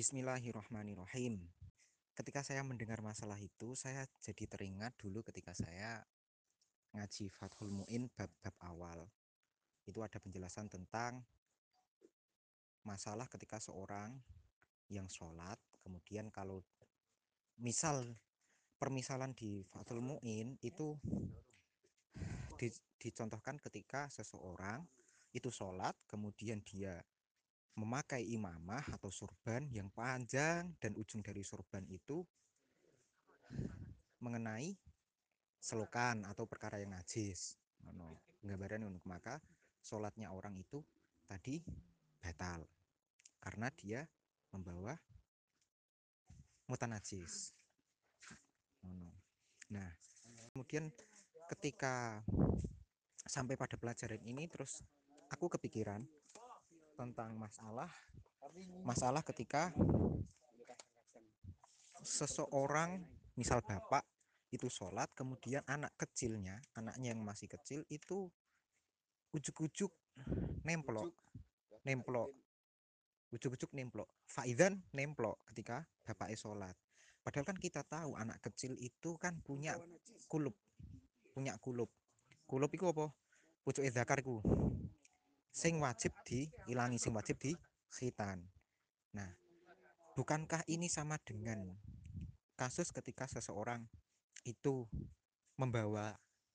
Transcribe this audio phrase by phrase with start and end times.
[0.00, 1.44] Bismillahirrahmanirrahim.
[2.16, 6.00] Ketika saya mendengar masalah itu, saya jadi teringat dulu ketika saya
[6.96, 9.04] ngaji Fathul Mu'in bab-bab awal.
[9.84, 11.20] Itu ada penjelasan tentang
[12.80, 14.16] masalah ketika seorang
[14.88, 16.64] yang sholat, kemudian kalau
[17.60, 18.00] misal
[18.80, 20.96] permisalan di Fathul Mu'in itu
[22.56, 24.80] di, dicontohkan ketika seseorang
[25.36, 27.04] itu sholat, kemudian dia
[27.78, 32.22] memakai imamah atau surban yang panjang dan ujung dari surban itu
[34.20, 34.74] mengenai
[35.60, 37.56] selokan atau perkara yang najis.
[37.80, 39.40] No, gambaran untuk maka
[39.80, 40.84] sholatnya orang itu
[41.24, 41.64] tadi
[42.20, 42.68] batal
[43.40, 44.00] karena dia
[44.52, 44.92] membawa
[46.68, 47.56] mutanajis.
[49.70, 49.90] Nah,
[50.52, 50.92] kemudian
[51.56, 52.20] ketika
[53.24, 54.82] sampai pada pelajaran ini terus
[55.30, 56.02] aku kepikiran
[57.00, 57.88] tentang masalah
[58.84, 59.72] masalah ketika
[62.04, 63.00] seseorang
[63.40, 64.04] misal bapak
[64.52, 68.28] itu sholat kemudian anak kecilnya anaknya yang masih kecil itu
[69.32, 69.88] ujuk-ujuk
[70.66, 71.08] nemplok.
[71.86, 72.28] Nemplok.
[73.30, 74.10] Ujuk-ujuk nemplok.
[74.26, 76.74] Faidan nemplok ketika bapak sholat.
[77.24, 79.78] Padahal kan kita tahu anak kecil itu kan punya
[80.26, 80.56] kulub.
[81.30, 81.88] Punya kulub.
[82.44, 83.06] Kulub itu apa?
[83.62, 84.42] Pucuk zakarku
[85.50, 87.52] sing wajib dihilangi sing wajib di
[87.90, 88.42] khitan
[89.14, 89.30] nah
[90.14, 91.74] bukankah ini sama dengan
[92.54, 93.86] kasus ketika seseorang
[94.46, 94.86] itu
[95.58, 96.14] membawa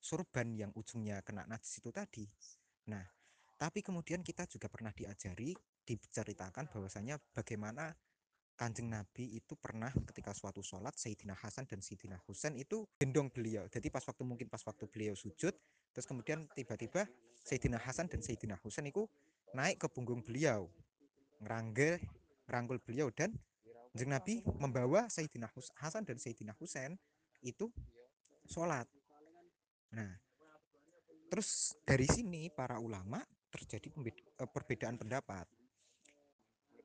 [0.00, 2.24] surban yang ujungnya kena najis itu tadi
[2.86, 3.04] nah
[3.56, 7.94] tapi kemudian kita juga pernah diajari diceritakan bahwasanya bagaimana
[8.56, 13.68] Kanjeng Nabi itu pernah ketika suatu sholat Sayyidina Hasan dan Sayyidina Husain itu gendong beliau.
[13.68, 15.52] Jadi pas waktu mungkin pas waktu beliau sujud,
[15.96, 17.08] terus kemudian tiba-tiba
[17.40, 19.08] Sayyidina Hasan dan Sayyidina Husain itu
[19.56, 20.68] naik ke punggung beliau
[21.40, 22.04] ngerangge
[22.44, 23.32] ngerangkul beliau dan
[23.96, 25.48] Jeng Nabi membawa Sayyidina
[25.80, 27.00] Hasan dan Sayyidina Husain
[27.40, 27.72] itu
[28.44, 28.84] sholat.
[29.96, 30.20] Nah
[31.32, 35.48] terus dari sini para ulama terjadi eh, perbedaan pendapat.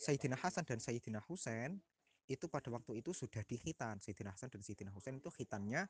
[0.00, 1.76] Sayyidina Hasan dan Sayyidina Husain
[2.24, 4.00] itu pada waktu itu sudah dihitan.
[4.00, 5.84] Sayyidina Hasan dan Sayyidina Husain itu hitannya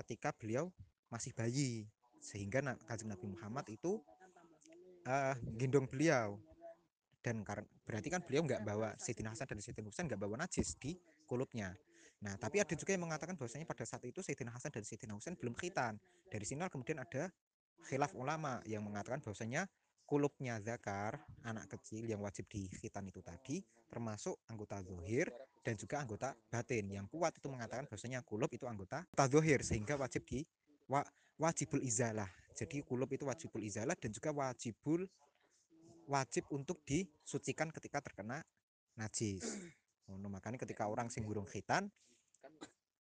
[0.00, 0.72] ketika beliau
[1.12, 4.02] masih bayi sehingga kanjeng Nabi Muhammad itu
[5.08, 6.38] uh, gendong beliau.
[7.18, 10.78] Dan karena berarti kan beliau nggak bawa Sayyidina Hasan dan Sayyidina Husain nggak bawa najis
[10.78, 10.94] di
[11.26, 11.74] kulupnya.
[12.22, 15.34] Nah tapi ada juga yang mengatakan bahwasanya pada saat itu Sayyidina Hasan dan Sayyidina Husain
[15.34, 15.98] belum khitan.
[16.30, 17.28] Dari sini kemudian ada
[17.90, 19.66] khilaf ulama yang mengatakan bahwasanya
[20.08, 23.60] kulupnya zakar anak kecil yang wajib di khitan itu tadi
[23.92, 25.28] termasuk anggota zohir
[25.60, 26.88] dan juga anggota batin.
[26.88, 30.46] Yang kuat itu mengatakan bahwasanya kulub itu anggota zohir sehingga wajib di
[31.38, 32.28] wajibul izalah
[32.58, 35.06] jadi kulub itu wajibul izalah dan juga wajibul
[36.10, 38.42] wajib untuk disucikan ketika terkena
[38.98, 39.46] najis.
[40.08, 41.84] Oh, makanya ketika orang sing burung khitan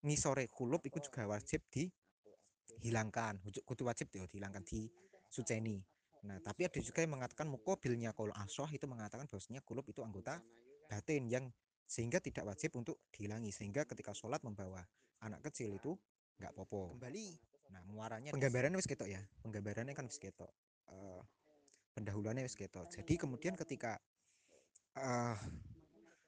[0.02, 3.38] ngisore kulub itu juga wajib dihilangkan.
[3.62, 4.90] Kudu wajib ya dihilangkan di
[5.30, 5.78] suceni.
[6.26, 10.42] Nah, tapi ada juga yang mengatakan mukobilnya kalau asoh itu mengatakan bahwasanya kulub itu anggota
[10.90, 11.46] batin yang
[11.86, 14.82] sehingga tidak wajib untuk dihilangi sehingga ketika sholat membawa
[15.22, 15.94] anak kecil itu
[16.42, 17.38] nggak popo kembali
[17.74, 19.22] nah muaranya penggambarannya wis ketok ya?
[19.42, 20.52] Penggambarannya kan wis ketok
[20.92, 21.22] uh,
[21.96, 22.90] pendahuluannya wis ketok.
[22.92, 23.98] Jadi kemudian ketika
[25.00, 25.38] uh,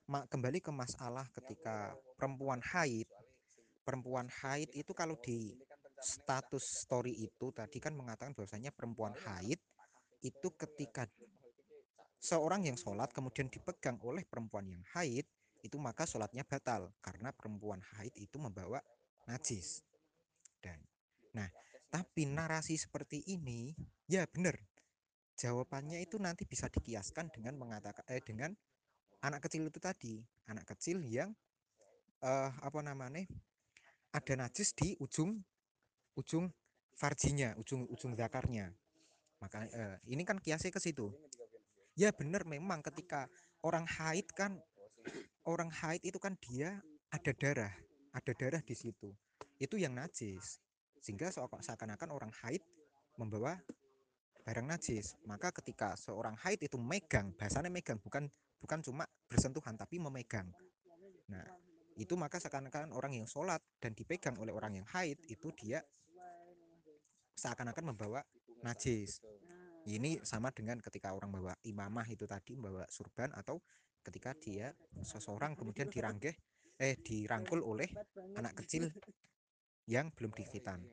[0.08, 3.08] kembali ke masalah ketika perempuan haid
[3.84, 5.52] perempuan haid itu kalau di
[6.00, 9.60] status story itu tadi kan mengatakan bahwasanya perempuan haid
[10.24, 11.08] itu ketika
[12.18, 15.28] seorang yang sholat kemudian dipegang oleh perempuan yang haid
[15.66, 18.82] itu maka sholatnya batal karena perempuan haid itu membawa
[19.26, 19.82] najis.
[20.62, 20.78] Dan
[21.38, 21.50] Nah,
[21.94, 23.78] tapi narasi seperti ini
[24.10, 24.58] ya benar.
[25.38, 28.58] Jawabannya itu nanti bisa dikiaskan dengan mengatakan eh dengan
[29.22, 30.18] anak kecil itu tadi,
[30.50, 31.30] anak kecil yang
[32.26, 33.22] eh, apa namanya?
[34.16, 35.38] ada najis di ujung
[36.18, 36.50] ujung
[36.98, 38.74] farjinya, ujung ujung zakarnya.
[39.38, 41.14] Maka eh, ini kan kiasnya ke situ.
[41.94, 43.30] Ya benar memang ketika
[43.62, 44.58] orang haid kan
[45.46, 46.82] orang haid itu kan dia
[47.14, 47.74] ada darah,
[48.18, 49.14] ada darah di situ.
[49.62, 50.58] Itu yang najis
[51.08, 52.60] sehingga seakan-akan orang haid
[53.16, 53.56] membawa
[54.44, 55.16] barang najis.
[55.24, 58.28] Maka ketika seorang haid itu megang bahasanya megang bukan
[58.60, 60.52] bukan cuma bersentuhan tapi memegang.
[61.32, 61.48] Nah
[61.96, 65.80] itu maka seakan-akan orang yang sholat dan dipegang oleh orang yang haid itu dia
[67.40, 68.20] seakan-akan membawa
[68.68, 69.24] najis.
[69.88, 73.64] Ini sama dengan ketika orang bawa imamah itu tadi membawa surban atau
[74.04, 76.36] ketika dia seseorang kemudian diranggeh
[76.78, 77.88] eh dirangkul oleh
[78.36, 78.92] anak kecil
[79.88, 80.84] yang belum dikhitan.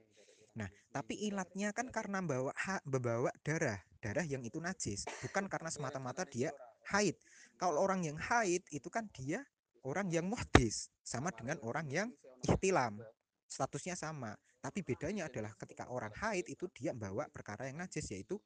[0.54, 2.54] Nah, tapi ilatnya kan karena bawa
[2.86, 6.54] membawa darah, darah yang itu najis, bukan karena semata-mata dia
[6.94, 7.18] haid.
[7.58, 9.42] Kalau orang yang haid itu kan dia
[9.84, 12.08] orang yang muhdis sama dengan orang yang
[12.44, 13.00] ihtilam
[13.48, 14.32] statusnya sama
[14.64, 18.40] tapi bedanya adalah ketika orang haid itu dia membawa perkara yang najis yaitu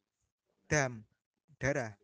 [0.66, 1.06] dam
[1.56, 1.94] darah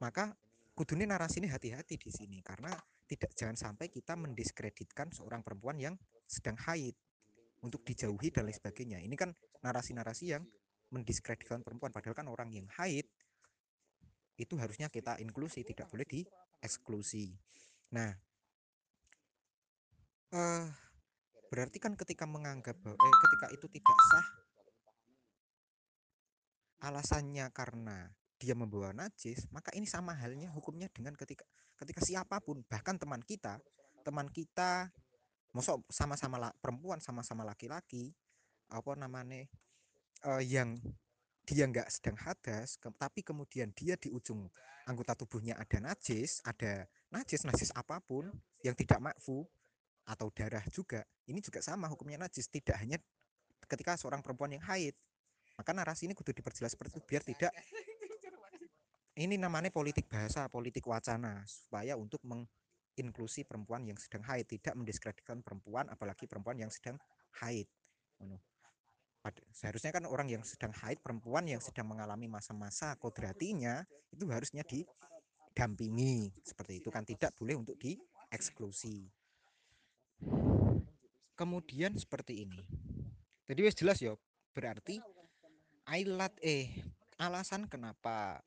[0.00, 0.32] maka
[0.72, 2.72] kudune narasi ini hati-hati di sini karena
[3.08, 5.94] tidak jangan sampai kita mendiskreditkan seorang perempuan yang
[6.24, 6.96] sedang haid
[7.62, 8.98] untuk dijauhi dan lain sebagainya.
[9.02, 9.34] Ini kan
[9.64, 10.44] narasi-narasi yang
[10.88, 13.04] mendiskreditkan perempuan padahal kan orang yang haid
[14.38, 17.34] itu harusnya kita inklusi tidak boleh dieksklusi.
[17.92, 18.08] Nah
[20.32, 20.64] uh,
[21.48, 24.26] berarti kan ketika menganggap eh, ketika itu tidak sah
[26.88, 28.08] alasannya karena
[28.38, 31.42] dia membawa najis maka ini sama halnya hukumnya dengan ketika
[31.82, 33.58] ketika siapa pun bahkan teman kita
[34.06, 34.94] teman kita
[35.58, 38.14] mosok sama-sama perempuan sama-sama laki-laki
[38.70, 39.42] apa namanya
[40.22, 40.78] uh, yang
[41.42, 44.46] dia nggak sedang hadas ke, tapi kemudian dia di ujung
[44.86, 48.30] anggota tubuhnya ada najis ada najis najis apa pun
[48.62, 49.42] yang tidak makfu
[50.06, 53.02] atau darah juga ini juga sama hukumnya najis tidak hanya
[53.66, 54.96] ketika seorang perempuan yang haid.
[55.58, 57.50] Maka narasi ini kudu diperjelas seperti itu biar tidak
[59.24, 62.22] ini namanya politik bahasa politik wacana supaya untuk
[62.98, 66.98] menginklusi perempuan yang sedang haid tidak mendiskreditkan perempuan apalagi perempuan yang sedang
[67.38, 67.70] haid.
[69.54, 76.34] Seharusnya kan orang yang sedang haid perempuan yang sedang mengalami masa-masa kodratinya itu harusnya didampingi.
[76.42, 79.06] Seperti itu kan tidak boleh untuk dieksklusi.
[81.38, 82.58] Kemudian seperti ini.
[83.46, 84.18] Jadi wes jelas ya
[84.50, 84.98] berarti
[85.86, 86.82] ailat eh
[87.22, 88.42] alasan kenapa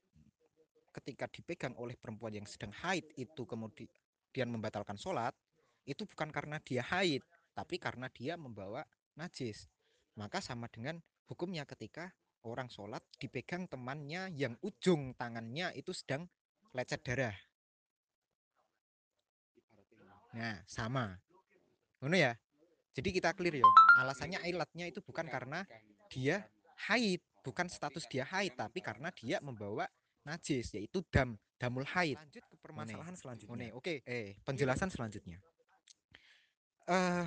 [0.91, 3.87] ketika dipegang oleh perempuan yang sedang haid itu kemudian
[4.33, 5.35] membatalkan sholat
[5.83, 8.85] itu bukan karena dia haid tapi karena dia membawa
[9.19, 9.67] najis
[10.15, 12.11] maka sama dengan hukumnya ketika
[12.47, 16.27] orang sholat dipegang temannya yang ujung tangannya itu sedang
[16.71, 17.35] lecet darah
[20.31, 21.19] nah sama
[22.01, 22.33] Ngono ya.
[22.97, 23.69] Jadi kita clear ya.
[24.01, 25.63] Alasannya ilatnya itu bukan karena
[26.09, 26.43] dia
[26.89, 29.85] haid, bukan status dia haid, tapi karena dia membawa
[30.25, 32.17] najis yaitu dam, damul haid.
[32.17, 33.73] Lanjut ke permasalahan selanjutnya.
[33.73, 35.37] Oke, eh penjelasan selanjutnya.
[36.89, 37.25] Uh,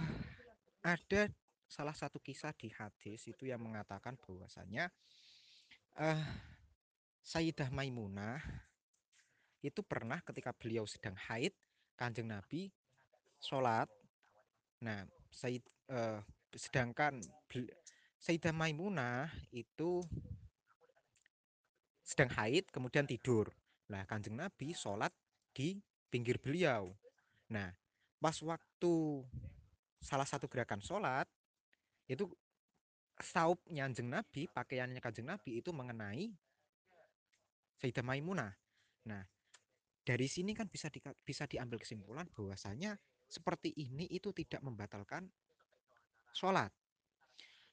[0.84, 1.30] ada
[1.64, 4.92] salah satu kisah di hadis itu yang mengatakan bahwasanya
[5.96, 6.22] uh,
[7.24, 8.42] Sayyidah Maimunah
[9.64, 11.56] itu pernah ketika beliau sedang haid,
[11.96, 12.68] Kanjeng Nabi
[13.40, 13.88] sholat
[14.84, 16.20] Nah, Said uh,
[16.52, 17.24] sedangkan
[18.20, 20.04] Sayyidah Maimunah itu
[22.04, 23.48] sedang haid kemudian tidur.
[23.88, 25.10] Nah, Kanjeng Nabi sholat
[25.56, 25.80] di
[26.12, 26.92] pinggir beliau.
[27.48, 27.72] Nah,
[28.20, 29.24] pas waktu
[30.04, 31.24] salah satu gerakan sholat
[32.04, 32.28] itu
[33.16, 36.28] saupnya Kanjeng Nabi, pakaiannya Kanjeng Nabi itu mengenai
[37.80, 38.52] Sayyidah Maimunah.
[39.08, 39.24] Nah,
[40.04, 45.26] dari sini kan bisa di, bisa diambil kesimpulan bahwasanya seperti ini itu tidak membatalkan
[46.36, 46.68] sholat.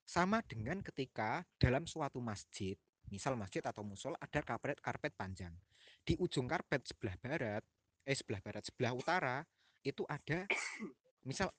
[0.07, 2.75] Sama dengan ketika dalam suatu masjid,
[3.09, 5.53] misal masjid atau musola ada karpet karpet panjang.
[6.01, 7.63] Di ujung karpet sebelah barat,
[8.05, 9.37] eh sebelah barat, sebelah utara
[9.81, 10.45] itu ada
[11.29, 11.49] misal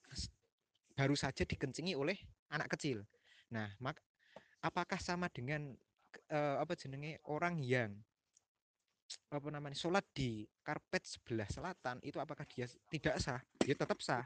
[0.93, 2.15] baru saja dikencingi oleh
[2.53, 3.03] anak kecil.
[3.51, 3.99] Nah, mak
[4.63, 5.75] apakah sama dengan
[6.31, 7.91] uh, apa jenenge orang yang
[9.29, 14.25] apa namanya sholat di karpet sebelah selatan itu apakah dia tidak sah dia tetap sah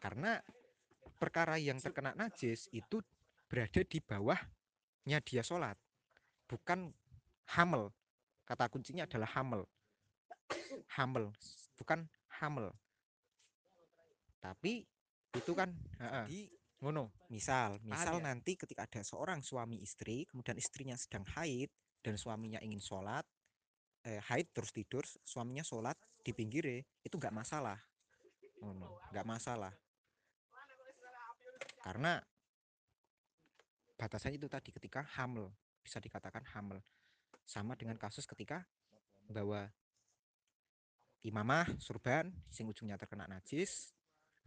[0.00, 0.40] karena
[1.20, 3.04] perkara yang terkena najis itu
[3.50, 4.00] berada di
[5.00, 5.76] bawahnya dia sholat
[6.44, 6.92] bukan
[7.56, 7.88] hamil.
[8.44, 9.64] Kata kuncinya adalah hamil.
[11.00, 11.32] Hamil
[11.80, 12.04] bukan
[12.42, 12.68] hamil.
[14.44, 14.84] Tapi
[15.32, 15.72] itu kan
[16.28, 16.50] di
[16.82, 17.12] ngono.
[17.30, 18.32] misal misal ya?
[18.32, 21.68] nanti ketika ada seorang suami istri kemudian istrinya sedang haid
[22.00, 23.22] dan suaminya ingin sholat
[24.08, 27.78] eh, haid terus tidur suaminya sholat di pinggir itu nggak masalah.
[29.12, 29.72] Nggak masalah.
[31.80, 32.20] Karena
[34.00, 35.52] batasannya itu tadi ketika hamil
[35.84, 36.80] bisa dikatakan hamil.
[37.44, 38.64] Sama dengan kasus ketika
[39.28, 39.68] bahwa
[41.20, 43.92] imamah surban sing ujungnya terkena najis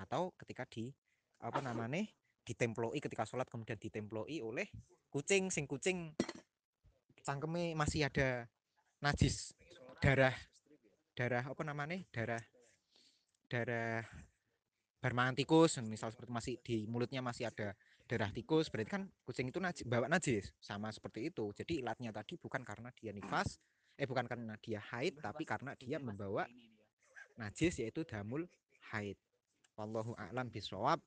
[0.01, 0.89] atau ketika di
[1.37, 2.01] apa namanya
[2.41, 4.65] ditemploi ketika sholat kemudian ditemploi oleh
[5.13, 6.17] kucing sing kucing
[7.21, 8.49] cangkeme masih ada
[9.05, 9.53] najis.
[10.01, 10.33] Darah
[11.13, 12.41] darah apa namanya darah
[13.45, 14.01] darah
[14.97, 19.59] bermangan tikus misal seperti masih di mulutnya masih ada darah tikus berarti kan kucing itu
[19.63, 21.49] najis, bawa najis sama seperti itu.
[21.55, 23.59] Jadi ilatnya tadi bukan karena dia nifas
[23.93, 26.49] eh bukan karena dia haid tapi karena dia membawa
[27.37, 28.45] najis yaitu damul
[28.93, 29.17] haid.
[29.73, 31.01] Wallahu a'lam bisawab